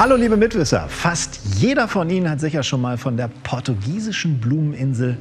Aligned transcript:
Hallo 0.00 0.16
liebe 0.16 0.38
Mitwisser, 0.38 0.88
fast 0.88 1.40
jeder 1.58 1.86
von 1.86 2.08
Ihnen 2.08 2.30
hat 2.30 2.40
sicher 2.40 2.62
schon 2.62 2.80
mal 2.80 2.96
von 2.96 3.18
der 3.18 3.28
portugiesischen 3.42 4.40
Blumeninsel 4.40 5.18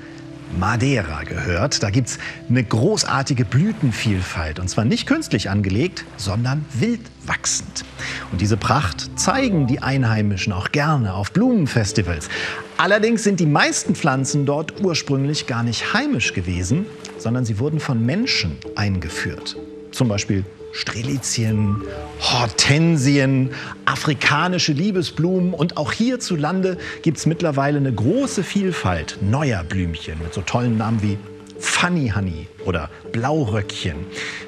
Madeira 0.58 1.24
gehört. 1.24 1.84
Da 1.84 1.90
gibt 1.90 2.08
es 2.08 2.20
eine 2.48 2.64
großartige 2.64 3.44
Blütenvielfalt. 3.44 4.58
Und 4.58 4.70
zwar 4.70 4.86
nicht 4.86 5.06
künstlich 5.06 5.50
angelegt, 5.50 6.06
sondern 6.16 6.64
wild 6.72 7.02
wachsend. 7.26 7.84
Und 8.32 8.40
diese 8.40 8.56
Pracht 8.56 9.20
zeigen 9.20 9.68
die 9.68 9.82
Einheimischen 9.82 10.54
auch 10.54 10.72
gerne 10.72 11.14
auf 11.14 11.34
Blumenfestivals. 11.34 12.30
Allerdings 12.78 13.26
sind 13.26 13.42
die 13.42 13.48
meisten 13.48 13.96
Pflanzen 13.96 14.46
dort 14.46 14.80
ursprünglich 14.80 15.46
gar 15.46 15.64
nicht 15.64 15.94
heimisch 15.94 16.32
gewesen, 16.32 16.86
sondern 17.18 17.44
sie 17.44 17.60
wurden 17.60 17.82
von 17.82 18.06
Menschen 18.06 18.56
eingeführt. 18.78 19.58
Zum 19.92 20.08
Beispiel 20.08 20.46
Strelizien, 20.72 21.82
Hortensien, 22.20 23.52
afrikanische 23.86 24.74
Liebesblumen 24.74 25.54
und 25.54 25.78
auch 25.78 25.92
hierzulande 25.92 26.78
gibt 27.02 27.18
es 27.18 27.26
mittlerweile 27.26 27.78
eine 27.78 27.94
große 27.94 28.44
Vielfalt 28.44 29.18
neuer 29.22 29.64
Blümchen 29.64 30.20
mit 30.24 30.34
so 30.34 30.42
tollen 30.42 30.78
Namen 30.78 31.02
wie 31.02 31.18
Funny 31.60 32.12
Honey 32.16 32.48
oder 32.66 32.90
Blauröckchen. 33.12 33.98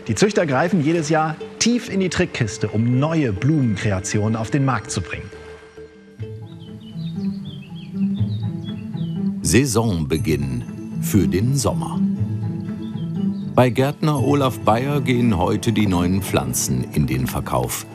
Die 0.08 0.16
Züchter 0.16 0.46
greifen 0.46 0.84
jedes 0.84 1.10
Jahr 1.10 1.36
tief 1.60 1.90
in 1.90 2.00
die 2.00 2.10
Trickkiste, 2.10 2.70
um 2.70 3.00
neue 3.00 3.34
Blumenkreationen 3.34 4.36
auf 4.36 4.50
den 4.50 4.64
Markt 4.64 4.92
zu 4.92 5.02
bringen. 5.02 5.30
Saisonbeginn 9.42 10.64
für 11.02 11.28
den 11.28 11.58
Sommer. 11.58 12.00
Bei 13.54 13.70
Gärtner 13.70 14.24
Olaf 14.24 14.60
Bayer 14.60 15.02
gehen 15.02 15.38
heute 15.38 15.74
die 15.74 15.86
neuen 15.86 16.22
Pflanzen 16.22 16.86
in 16.94 17.06
den 17.06 17.28
Verkauf. 17.28 17.86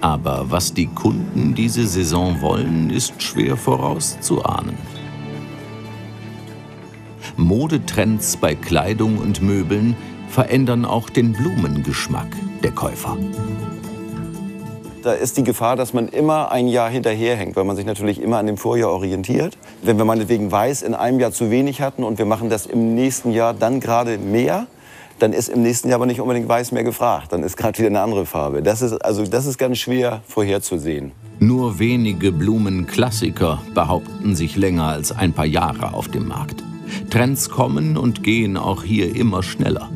Aber 0.00 0.46
was 0.48 0.72
die 0.72 0.86
Kunden 0.86 1.56
diese 1.56 1.88
Saison 1.88 2.40
wollen, 2.40 2.88
ist 2.88 3.20
schwer 3.20 3.56
vorauszuahnen. 3.56 4.76
Modetrends 7.36 8.36
bei 8.36 8.54
Kleidung 8.54 9.18
und 9.18 9.42
Möbeln 9.42 9.96
verändern 10.28 10.84
auch 10.84 11.10
den 11.10 11.32
Blumengeschmack 11.32 12.28
der 12.62 12.70
Käufer. 12.70 13.18
Da 15.02 15.14
ist 15.14 15.38
die 15.38 15.44
Gefahr, 15.44 15.76
dass 15.76 15.94
man 15.94 16.08
immer 16.08 16.52
ein 16.52 16.68
Jahr 16.68 16.90
hinterherhängt, 16.90 17.56
weil 17.56 17.64
man 17.64 17.74
sich 17.74 17.86
natürlich 17.86 18.20
immer 18.20 18.36
an 18.36 18.46
dem 18.46 18.58
Vorjahr 18.58 18.90
orientiert. 18.90 19.56
Wenn 19.82 19.96
wir 19.96 20.04
meinetwegen 20.04 20.52
Weiß 20.52 20.82
in 20.82 20.92
einem 20.92 21.20
Jahr 21.20 21.32
zu 21.32 21.50
wenig 21.50 21.80
hatten 21.80 22.04
und 22.04 22.18
wir 22.18 22.26
machen 22.26 22.50
das 22.50 22.66
im 22.66 22.94
nächsten 22.94 23.32
Jahr 23.32 23.54
dann 23.54 23.80
gerade 23.80 24.18
mehr, 24.18 24.66
dann 25.18 25.32
ist 25.32 25.48
im 25.48 25.62
nächsten 25.62 25.88
Jahr 25.88 25.96
aber 25.96 26.06
nicht 26.06 26.20
unbedingt 26.20 26.48
Weiß 26.48 26.72
mehr 26.72 26.84
gefragt. 26.84 27.32
Dann 27.32 27.42
ist 27.42 27.56
gerade 27.56 27.78
wieder 27.78 27.88
eine 27.88 28.02
andere 28.02 28.26
Farbe. 28.26 28.62
Das 28.62 28.82
ist, 28.82 28.92
also, 29.02 29.24
das 29.24 29.46
ist 29.46 29.56
ganz 29.56 29.78
schwer 29.78 30.20
vorherzusehen. 30.26 31.12
Nur 31.38 31.78
wenige 31.78 32.30
Blumenklassiker 32.30 33.62
behaupten 33.72 34.36
sich 34.36 34.56
länger 34.56 34.84
als 34.84 35.12
ein 35.12 35.32
paar 35.32 35.46
Jahre 35.46 35.94
auf 35.94 36.08
dem 36.08 36.28
Markt. 36.28 36.62
Trends 37.08 37.48
kommen 37.48 37.96
und 37.96 38.22
gehen 38.22 38.58
auch 38.58 38.82
hier 38.82 39.16
immer 39.16 39.42
schneller. 39.42 39.88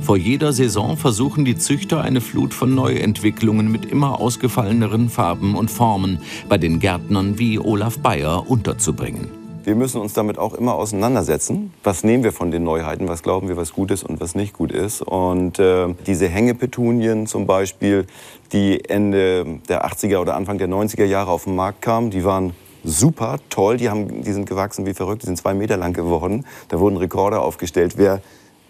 Vor 0.00 0.16
jeder 0.16 0.52
Saison 0.52 0.96
versuchen 0.96 1.44
die 1.44 1.56
Züchter 1.56 2.00
eine 2.00 2.20
Flut 2.20 2.54
von 2.54 2.74
Neuentwicklungen 2.74 3.70
mit 3.70 3.84
immer 3.84 4.20
ausgefalleneren 4.20 5.10
Farben 5.10 5.54
und 5.54 5.70
Formen 5.70 6.20
bei 6.48 6.58
den 6.58 6.80
Gärtnern 6.80 7.38
wie 7.38 7.58
Olaf 7.58 7.98
Bayer 7.98 8.48
unterzubringen. 8.48 9.42
Wir 9.64 9.76
müssen 9.76 10.00
uns 10.00 10.12
damit 10.12 10.38
auch 10.38 10.54
immer 10.54 10.74
auseinandersetzen. 10.74 11.72
Was 11.84 12.02
nehmen 12.02 12.24
wir 12.24 12.32
von 12.32 12.50
den 12.50 12.64
Neuheiten? 12.64 13.06
Was 13.06 13.22
glauben 13.22 13.46
wir, 13.46 13.56
was 13.56 13.72
gut 13.72 13.92
ist 13.92 14.02
und 14.02 14.20
was 14.20 14.34
nicht 14.34 14.54
gut 14.54 14.72
ist? 14.72 15.02
Und 15.02 15.60
äh, 15.60 15.94
diese 16.06 16.28
Hängepetunien 16.28 17.28
zum 17.28 17.46
Beispiel, 17.46 18.06
die 18.52 18.84
Ende 18.88 19.60
der 19.68 19.86
80er 19.86 20.18
oder 20.18 20.34
Anfang 20.34 20.58
der 20.58 20.68
90er 20.68 21.04
Jahre 21.04 21.30
auf 21.30 21.44
den 21.44 21.54
Markt 21.54 21.80
kamen, 21.80 22.10
die 22.10 22.24
waren 22.24 22.54
super 22.82 23.38
toll. 23.50 23.76
Die, 23.76 23.88
haben, 23.88 24.22
die 24.22 24.32
sind 24.32 24.48
gewachsen 24.48 24.84
wie 24.84 24.94
verrückt, 24.94 25.22
die 25.22 25.26
sind 25.26 25.38
zwei 25.38 25.54
Meter 25.54 25.76
lang 25.76 25.92
geworden. 25.92 26.44
Da 26.68 26.80
wurden 26.80 26.96
Rekorde 26.96 27.38
aufgestellt. 27.40 27.94
Wer 27.96 28.20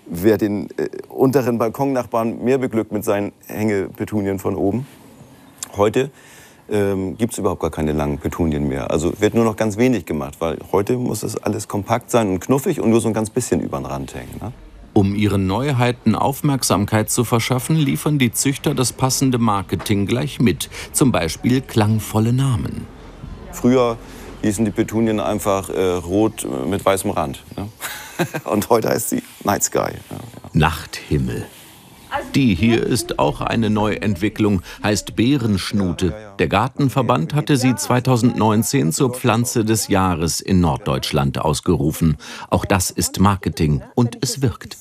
wer 0.07 0.39
den 0.39 0.69
äh, 0.77 0.89
unteren 1.09 1.59
Balkonnachbarn 1.59 2.43
mehr 2.43 2.59
beglückt 2.59 2.93
mit 2.93 3.05
seinen 3.05 3.33
Hängepetunien 3.47 4.39
von 4.39 4.57
oben. 4.57 4.87
Heute 5.77 6.11
ähm, 6.71 7.17
gibt 7.17 7.33
es 7.33 7.39
überhaupt 7.39 7.61
gar 7.61 7.71
keine 7.71 7.93
langen 7.93 8.19
Petunien 8.19 8.69
mehr. 8.69 8.91
Also 8.91 9.13
wird 9.21 9.35
nur 9.35 9.45
noch 9.45 9.57
ganz 9.57 9.77
wenig 9.77 10.07
gemacht, 10.07 10.37
weil 10.41 10.59
heute 10.73 10.97
muss 10.97 11.23
es 11.23 11.37
alles 11.37 11.69
kompakt 11.69 12.11
sein 12.11 12.29
und 12.29 12.41
knuffig 12.41 12.81
und 12.81 12.91
nur 12.91 13.01
so 13.01 13.09
ein 13.09 13.15
ganz 13.15 13.31
bisschen 13.31 13.61
über 13.61 13.79
den 13.79 13.87
Rand 13.87 14.15
hängen. 14.15 14.37
Ne? 14.41 14.53
Um 14.95 15.15
ihren 15.15 15.47
Neuheiten 15.47 16.15
Aufmerksamkeit 16.15 17.09
zu 17.09 17.25
verschaffen, 17.25 17.77
liefern 17.77 18.19
die 18.19 18.33
Züchter 18.33 18.75
das 18.75 18.93
passende 18.93 19.39
Marketing 19.39 20.07
gleich 20.07 20.39
mit, 20.39 20.69
zum 20.93 21.13
Beispiel 21.13 21.63
klangvolle 21.63 22.33
Namen. 22.33 22.87
Früher 23.53 23.97
hießen 24.43 24.65
die 24.65 24.71
Petunien 24.71 25.21
einfach 25.21 25.71
äh, 25.71 25.81
rot 25.95 26.47
mit 26.69 26.85
weißem 26.85 27.11
Rand. 27.11 27.43
Ne? 27.57 27.69
Und 28.45 28.69
heute 28.71 28.89
heißt 28.89 29.11
sie 29.11 29.23
Night 29.45 29.65
Sky. 29.65 29.79
Ja, 29.79 29.91
ja. 30.11 30.19
Nachthimmel. 30.53 31.47
Die 32.35 32.55
hier 32.55 32.85
ist 32.87 33.19
auch 33.19 33.41
eine 33.41 33.71
Neuentwicklung, 33.71 34.63
heißt 34.83 35.17
Bärenschnute. 35.17 36.15
Der 36.39 36.49
Gartenverband 36.49 37.35
hatte 37.35 37.57
sie 37.57 37.75
2019 37.75 38.93
zur 38.93 39.15
Pflanze 39.15 39.65
des 39.65 39.89
Jahres 39.89 40.41
in 40.41 40.61
Norddeutschland 40.61 41.39
ausgerufen. 41.39 42.17
Auch 42.51 42.65
das 42.65 42.91
ist 42.91 43.19
Marketing 43.19 43.83
und 43.95 44.19
es 44.21 44.43
wirkt. 44.43 44.77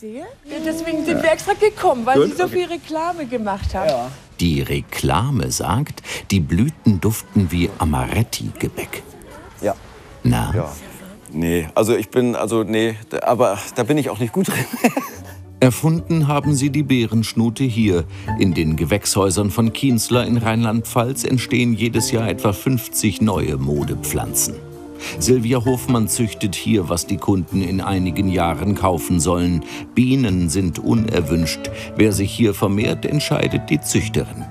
Deswegen 0.66 1.06
sind 1.06 1.24
wir 1.24 1.32
extra 1.32 1.54
gekommen, 1.54 2.06
weil 2.06 2.28
sie 2.28 2.36
so 2.36 2.48
viel 2.48 2.66
Reklame 2.66 3.26
gemacht 3.26 3.74
haben. 3.74 4.12
Die 4.40 4.62
Reklame 4.62 5.52
sagt, 5.52 6.02
die 6.32 6.40
Blüten 6.40 7.00
duften 7.00 7.52
wie 7.52 7.70
Amaretti-Gebäck. 7.78 9.04
Ja. 9.62 9.76
Na, 10.24 10.54
ja. 10.54 10.72
Nee, 11.34 11.68
also 11.76 11.96
ich 11.96 12.10
bin, 12.10 12.36
also 12.36 12.64
nee, 12.64 12.96
aber 13.22 13.58
da 13.76 13.84
bin 13.84 13.98
ich 13.98 14.10
auch 14.10 14.20
nicht 14.20 14.34
gut 14.34 14.50
drin. 14.50 14.66
Erfunden 15.62 16.28
haben 16.28 16.56
sie 16.56 16.72
die 16.72 16.82
Bärenschnute 16.82 17.64
hier. 17.64 18.04
In 18.40 18.56
den 18.56 18.76
Gewächshäusern 18.76 19.52
von 19.52 19.72
Kienzler 19.74 20.26
in 20.26 20.38
Rheinland-Pfalz 20.38 21.24
entstehen 21.24 21.74
jedes 21.74 22.12
Jahr 22.12 22.28
etwa 22.28 22.52
50 22.52 23.22
neue 23.22 23.58
Modepflanzen. 23.58 24.56
Silvia 25.20 25.64
Hofmann 25.64 26.08
züchtet 26.08 26.56
hier, 26.56 26.90
was 26.90 27.06
die 27.06 27.18
Kunden 27.18 27.62
in 27.62 27.80
einigen 27.80 28.28
Jahren 28.28 28.76
kaufen 28.76 29.20
sollen. 29.20 29.64
Bienen 29.94 30.50
sind 30.50 30.80
unerwünscht. 30.80 31.70
Wer 31.96 32.12
sich 32.12 32.32
hier 32.32 32.54
vermehrt, 32.54 33.06
entscheidet 33.06 33.70
die 33.70 33.82
Züchterin. 33.82 34.46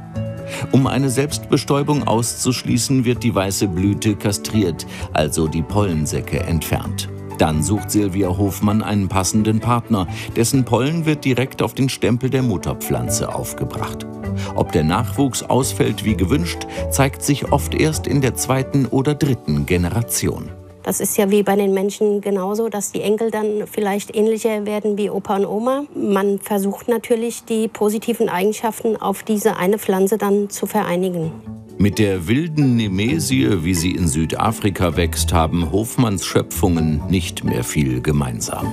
Um 0.72 0.86
eine 0.86 1.10
Selbstbestäubung 1.10 2.06
auszuschließen, 2.06 3.04
wird 3.04 3.22
die 3.22 3.34
weiße 3.34 3.68
Blüte 3.68 4.16
kastriert, 4.16 4.86
also 5.12 5.48
die 5.48 5.62
Pollensäcke 5.62 6.40
entfernt. 6.40 7.08
Dann 7.38 7.62
sucht 7.62 7.90
Silvia 7.90 8.28
Hofmann 8.28 8.82
einen 8.82 9.08
passenden 9.08 9.60
Partner. 9.60 10.06
Dessen 10.36 10.66
Pollen 10.66 11.06
wird 11.06 11.24
direkt 11.24 11.62
auf 11.62 11.72
den 11.72 11.88
Stempel 11.88 12.28
der 12.28 12.42
Mutterpflanze 12.42 13.34
aufgebracht. 13.34 14.06
Ob 14.54 14.72
der 14.72 14.84
Nachwuchs 14.84 15.42
ausfällt 15.42 16.04
wie 16.04 16.16
gewünscht, 16.16 16.66
zeigt 16.90 17.22
sich 17.22 17.50
oft 17.50 17.74
erst 17.74 18.06
in 18.06 18.20
der 18.20 18.34
zweiten 18.34 18.84
oder 18.84 19.14
dritten 19.14 19.64
Generation. 19.64 20.50
Das 20.82 21.00
ist 21.00 21.16
ja 21.18 21.30
wie 21.30 21.42
bei 21.42 21.56
den 21.56 21.74
Menschen 21.74 22.20
genauso, 22.20 22.68
dass 22.68 22.92
die 22.92 23.02
Enkel 23.02 23.30
dann 23.30 23.66
vielleicht 23.70 24.16
ähnlicher 24.16 24.64
werden 24.64 24.96
wie 24.96 25.10
Opa 25.10 25.36
und 25.36 25.46
Oma. 25.46 25.84
Man 25.94 26.38
versucht 26.38 26.88
natürlich, 26.88 27.44
die 27.44 27.68
positiven 27.68 28.28
Eigenschaften 28.28 28.96
auf 28.96 29.22
diese 29.22 29.56
eine 29.56 29.78
Pflanze 29.78 30.16
dann 30.16 30.48
zu 30.48 30.66
vereinigen. 30.66 31.32
Mit 31.76 31.98
der 31.98 32.28
wilden 32.28 32.76
Nemesie, 32.76 33.64
wie 33.64 33.74
sie 33.74 33.92
in 33.92 34.06
Südafrika 34.06 34.96
wächst, 34.96 35.32
haben 35.32 35.70
Hofmanns 35.72 36.26
Schöpfungen 36.26 37.02
nicht 37.08 37.44
mehr 37.44 37.64
viel 37.64 38.02
gemeinsam. 38.02 38.66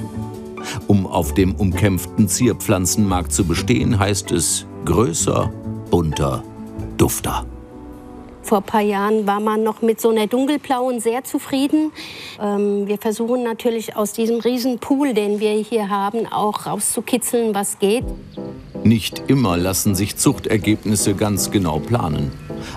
Um 0.88 1.08
auf 1.08 1.34
dem 1.34 1.56
umkämpften 1.56 2.28
Zierpflanzenmarkt 2.28 3.32
zu 3.32 3.46
bestehen, 3.46 3.98
heißt 3.98 4.32
es 4.32 4.66
größer, 4.86 5.52
bunter, 5.90 6.44
dufter. 6.98 7.46
Vor 8.48 8.60
ein 8.60 8.64
paar 8.64 8.82
Jahren 8.82 9.28
war 9.28 9.42
man 9.42 9.62
noch 9.62 9.82
mit 9.82 10.00
so 10.00 10.08
einer 10.10 10.26
dunkelblauen 10.26 11.02
sehr 11.02 11.26
zufrieden. 11.26 11.92
Ähm, 12.42 12.88
wir 12.88 12.98
versuchen 12.98 13.44
natürlich 13.44 13.98
aus 13.98 14.14
diesem 14.14 14.40
riesen 14.40 14.80
Pool, 14.80 15.14
den 15.14 15.42
wir 15.42 15.52
hier 15.52 15.90
haben, 15.90 16.26
auch 16.28 16.66
rauszukitzeln, 16.66 17.54
was 17.54 17.78
geht. 17.80 18.06
Nicht 18.86 19.22
immer 19.28 19.58
lassen 19.58 19.96
sich 19.96 20.16
Zuchtergebnisse 20.16 21.14
ganz 21.14 21.52
genau 21.52 21.80
planen. 21.80 22.32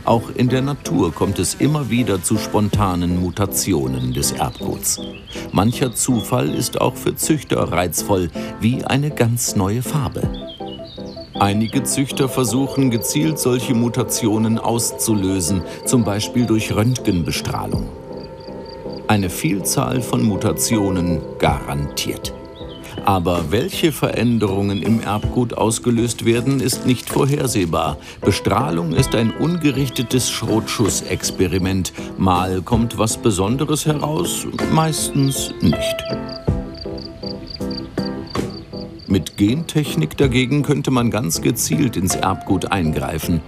Auch 0.05 0.31
in 0.35 0.49
der 0.49 0.63
Natur 0.63 1.15
kommt 1.15 1.39
es 1.39 1.55
immer 1.55 1.89
wieder 1.89 2.21
zu 2.21 2.37
spontanen 2.37 3.21
Mutationen 3.21 4.13
des 4.13 4.33
Erbguts. 4.33 5.01
Mancher 5.53 5.95
Zufall 5.95 6.53
ist 6.53 6.81
auch 6.81 6.97
für 6.97 7.15
Züchter 7.15 7.71
reizvoll, 7.71 8.29
wie 8.59 8.85
eine 8.85 9.13
ganz 9.13 9.55
neue 9.55 9.83
Farbe. 9.83 10.50
Einige 11.41 11.85
Züchter 11.85 12.29
versuchen 12.29 12.91
gezielt 12.91 13.39
solche 13.39 13.73
Mutationen 13.73 14.59
auszulösen, 14.59 15.63
zum 15.87 16.05
Beispiel 16.05 16.45
durch 16.45 16.77
Röntgenbestrahlung. 16.77 17.89
Eine 19.09 19.31
Vielzahl 19.31 20.03
von 20.03 20.23
Mutationen 20.23 21.19
garantiert. 21.39 22.35
Aber 23.07 23.51
welche 23.51 23.91
Veränderungen 23.91 24.83
im 24.83 25.01
Erbgut 25.01 25.55
ausgelöst 25.55 26.27
werden, 26.27 26.61
ist 26.61 26.85
nicht 26.85 27.09
vorhersehbar. 27.09 27.97
Bestrahlung 28.21 28.93
ist 28.93 29.15
ein 29.15 29.31
ungerichtetes 29.31 30.31
Schrotschussexperiment. 30.31 31.95
Mal 32.19 32.61
kommt 32.61 32.99
was 32.99 33.17
Besonderes 33.17 33.87
heraus, 33.87 34.47
meistens 34.75 35.55
nicht. 35.63 36.50
Mit 39.11 39.37
Gentechnik 39.37 40.17
dagegen 40.17 40.63
könnte 40.63 40.93
man 40.93 41.11
ganz 41.11 41.43
gezielt 41.43 41.97
ins 41.97 42.15
Erbgut 42.15 42.71
eingreifen. 42.71 43.41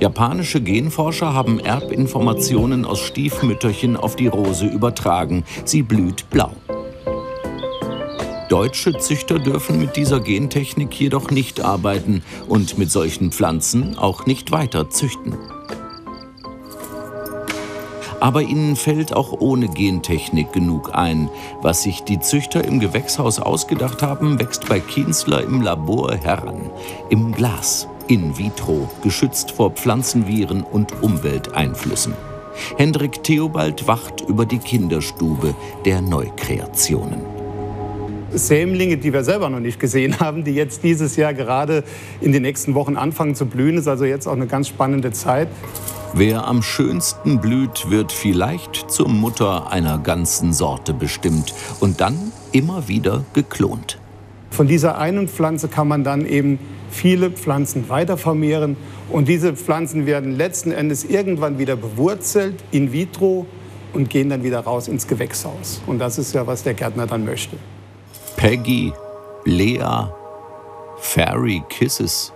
Japanische 0.00 0.60
Genforscher 0.60 1.32
haben 1.32 1.60
Erbinformationen 1.60 2.84
aus 2.84 2.98
Stiefmütterchen 2.98 3.96
auf 3.96 4.16
die 4.16 4.26
Rose 4.26 4.66
übertragen. 4.66 5.44
Sie 5.64 5.82
blüht 5.82 6.28
blau. 6.28 6.50
Deutsche 8.48 8.98
Züchter 8.98 9.38
dürfen 9.38 9.78
mit 9.78 9.94
dieser 9.94 10.18
Gentechnik 10.18 10.98
jedoch 10.98 11.30
nicht 11.30 11.60
arbeiten 11.60 12.24
und 12.48 12.76
mit 12.76 12.90
solchen 12.90 13.30
Pflanzen 13.30 13.96
auch 13.96 14.26
nicht 14.26 14.50
weiter 14.50 14.90
züchten. 14.90 15.36
Aber 18.24 18.40
ihnen 18.40 18.74
fällt 18.74 19.14
auch 19.14 19.38
ohne 19.38 19.68
Gentechnik 19.68 20.50
genug 20.50 20.94
ein. 20.94 21.28
Was 21.60 21.82
sich 21.82 22.04
die 22.04 22.20
Züchter 22.20 22.64
im 22.64 22.80
Gewächshaus 22.80 23.38
ausgedacht 23.38 24.00
haben, 24.00 24.40
wächst 24.40 24.66
bei 24.66 24.80
Kienzler 24.80 25.44
im 25.44 25.60
Labor 25.60 26.16
heran. 26.16 26.70
Im 27.10 27.32
Glas, 27.32 27.86
in 28.08 28.38
vitro, 28.38 28.88
geschützt 29.02 29.50
vor 29.50 29.72
Pflanzenviren 29.72 30.62
und 30.62 31.02
Umwelteinflüssen. 31.02 32.14
Hendrik 32.78 33.22
Theobald 33.22 33.86
wacht 33.86 34.22
über 34.26 34.46
die 34.46 34.58
Kinderstube 34.58 35.54
der 35.84 36.00
Neukreationen. 36.00 37.20
Sämlinge, 38.32 38.96
die 38.96 39.12
wir 39.12 39.22
selber 39.22 39.50
noch 39.50 39.60
nicht 39.60 39.78
gesehen 39.78 40.18
haben, 40.20 40.44
die 40.44 40.54
jetzt 40.54 40.82
dieses 40.82 41.16
Jahr 41.16 41.34
gerade 41.34 41.84
in 42.22 42.32
den 42.32 42.40
nächsten 42.40 42.74
Wochen 42.74 42.96
anfangen 42.96 43.34
zu 43.34 43.44
blühen. 43.44 43.76
Ist 43.76 43.86
also 43.86 44.06
jetzt 44.06 44.26
auch 44.26 44.32
eine 44.32 44.46
ganz 44.46 44.68
spannende 44.68 45.12
Zeit. 45.12 45.48
Wer 46.16 46.46
am 46.46 46.62
schönsten 46.62 47.40
blüht, 47.40 47.90
wird 47.90 48.12
vielleicht 48.12 48.88
zur 48.88 49.08
Mutter 49.08 49.72
einer 49.72 49.98
ganzen 49.98 50.52
Sorte 50.52 50.94
bestimmt 50.94 51.52
und 51.80 52.00
dann 52.00 52.30
immer 52.52 52.86
wieder 52.86 53.24
geklont. 53.32 53.98
Von 54.50 54.68
dieser 54.68 54.96
einen 54.98 55.26
Pflanze 55.26 55.66
kann 55.66 55.88
man 55.88 56.04
dann 56.04 56.24
eben 56.24 56.60
viele 56.88 57.32
Pflanzen 57.32 57.88
weiter 57.88 58.16
vermehren 58.16 58.76
und 59.10 59.26
diese 59.26 59.56
Pflanzen 59.56 60.06
werden 60.06 60.36
letzten 60.36 60.70
Endes 60.70 61.02
irgendwann 61.02 61.58
wieder 61.58 61.74
bewurzelt 61.74 62.62
in 62.70 62.92
vitro 62.92 63.46
und 63.92 64.08
gehen 64.08 64.28
dann 64.28 64.44
wieder 64.44 64.60
raus 64.60 64.86
ins 64.86 65.08
Gewächshaus. 65.08 65.82
Und 65.84 65.98
das 65.98 66.18
ist 66.18 66.32
ja, 66.32 66.46
was 66.46 66.62
der 66.62 66.74
Gärtner 66.74 67.08
dann 67.08 67.24
möchte. 67.24 67.56
Peggy, 68.36 68.92
Lea, 69.44 70.12
Fairy 70.98 71.60
Kisses. 71.68 72.33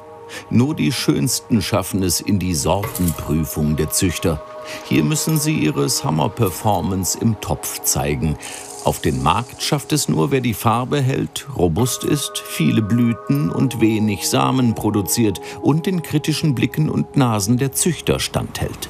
Nur 0.51 0.75
die 0.75 0.93
Schönsten 0.93 1.63
schaffen 1.63 2.03
es 2.03 2.21
in 2.21 2.39
die 2.39 2.55
Sortenprüfung 2.55 3.77
der 3.77 3.91
Züchter. 3.91 4.43
Hier 4.85 5.05
müssen 5.05 5.39
sie 5.39 5.55
ihre 5.55 5.89
Summer 5.89 6.29
Performance 6.29 7.19
im 7.19 7.41
Topf 7.41 7.83
zeigen. 7.83 8.37
Auf 8.85 9.01
den 9.01 9.23
Markt 9.23 9.63
schafft 9.63 9.93
es 9.93 10.09
nur, 10.09 10.31
wer 10.31 10.41
die 10.41 10.55
Farbe 10.55 11.01
hält, 11.01 11.47
robust 11.57 12.05
ist, 12.05 12.39
viele 12.39 12.81
Blüten 12.81 13.51
und 13.51 13.81
wenig 13.81 14.29
Samen 14.29 14.75
produziert 14.75 15.41
und 15.61 15.87
den 15.87 16.03
kritischen 16.03 16.55
Blicken 16.55 16.89
und 16.89 17.17
Nasen 17.17 17.59
der 17.59 17.73
Züchter 17.73 18.21
standhält. 18.21 18.89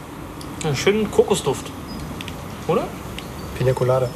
Einen 0.65 0.77
schönen 0.77 1.11
Kokosduft, 1.11 1.71
oder? 2.67 2.87
Pina 3.57 3.73
Colada. 3.73 4.09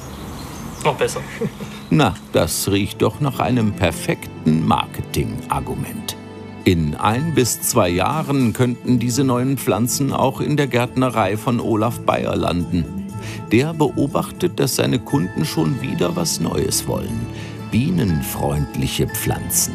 Noch 0.85 0.95
besser. 0.95 1.21
Na, 1.91 2.15
das 2.33 2.71
riecht 2.71 3.03
doch 3.03 3.21
nach 3.21 3.39
einem 3.39 3.73
perfekten 3.73 4.67
Marketingargument. 4.67 6.17
In 6.65 6.95
ein 6.95 7.35
bis 7.35 7.61
zwei 7.61 7.89
Jahren 7.89 8.53
könnten 8.53 9.01
diese 9.01 9.25
neuen 9.25 9.59
Pflanzen 9.59 10.13
auch 10.13 10.41
in 10.41 10.57
der 10.57 10.69
Gärtnerei 10.69 11.37
von 11.37 11.59
Olaf 11.59 11.99
Bayer 11.99 12.37
landen. 12.37 13.09
Der 13.51 13.75
beobachtet, 13.75 14.61
dass 14.61 14.77
seine 14.77 15.01
Kunden 15.01 15.45
schon 15.45 15.83
wieder 15.83 16.15
was 16.15 16.39
Neues 16.39 16.87
wollen. 16.87 17.27
Bienenfreundliche 17.73 19.09
Pflanzen. 19.09 19.75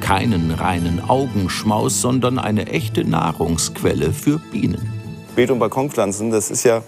Keinen 0.00 0.50
reinen 0.52 1.02
Augenschmaus, 1.06 2.00
sondern 2.00 2.38
eine 2.38 2.66
echte 2.66 3.04
Nahrungsquelle 3.04 4.14
für 4.14 4.38
Bienen. 4.38 4.90
Beet- 5.36 5.50
und 5.50 5.58
Balkonpflanzen, 5.58 6.30
das 6.30 6.50
ist 6.50 6.64
ja 6.64 6.82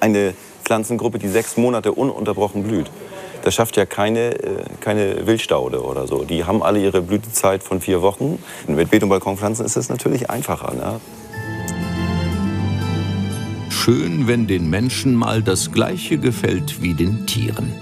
eine 0.00 0.34
Pflanzengruppe, 0.64 1.20
die 1.20 1.28
sechs 1.28 1.56
Monate 1.56 1.92
ununterbrochen 1.92 2.64
blüht. 2.64 2.90
Das 3.42 3.54
schafft 3.54 3.76
ja 3.76 3.84
keine, 3.86 4.40
äh, 4.40 4.64
keine 4.80 5.26
Wildstaude 5.26 5.82
oder 5.82 6.06
so. 6.06 6.24
Die 6.24 6.44
haben 6.44 6.62
alle 6.62 6.80
ihre 6.80 7.02
Blütezeit 7.02 7.62
von 7.62 7.80
vier 7.80 8.00
Wochen. 8.00 8.42
Mit 8.68 8.90
Beet- 8.90 9.02
und 9.02 9.08
Balkonpflanzen 9.08 9.66
ist 9.66 9.76
es 9.76 9.88
natürlich 9.88 10.30
einfacher. 10.30 10.74
Ne? 10.74 11.00
Schön, 13.70 14.28
wenn 14.28 14.46
den 14.46 14.70
Menschen 14.70 15.16
mal 15.16 15.42
das 15.42 15.72
Gleiche 15.72 16.18
gefällt 16.18 16.82
wie 16.82 16.94
den 16.94 17.26
Tieren. 17.26 17.72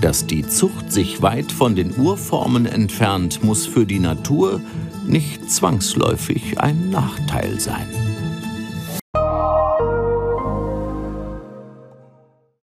Dass 0.00 0.26
die 0.26 0.44
Zucht 0.44 0.90
sich 0.90 1.22
weit 1.22 1.52
von 1.52 1.76
den 1.76 1.96
Urformen 1.96 2.66
entfernt, 2.66 3.44
muss 3.44 3.66
für 3.66 3.86
die 3.86 4.00
Natur 4.00 4.60
nicht 5.06 5.48
zwangsläufig 5.48 6.58
ein 6.58 6.90
Nachteil 6.90 7.60
sein. 7.60 8.01